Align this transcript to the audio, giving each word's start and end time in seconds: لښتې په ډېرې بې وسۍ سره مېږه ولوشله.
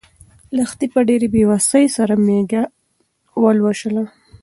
لښتې 0.55 0.85
په 0.93 0.99
ډېرې 1.07 1.27
بې 1.33 1.43
وسۍ 1.51 1.85
سره 1.97 2.13
مېږه 2.25 2.63
ولوشله. 3.43 4.03